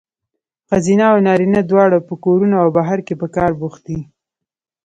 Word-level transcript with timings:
ښځینه 0.69 1.05
او 1.11 1.17
نارینه 1.27 1.61
دواړه 1.65 1.97
په 2.07 2.13
کورونو 2.23 2.55
او 2.63 2.67
بهر 2.77 2.99
کې 3.07 3.13
په 3.21 3.27
کار 3.35 3.51
بوخت 3.59 3.81
دي. 3.87 3.99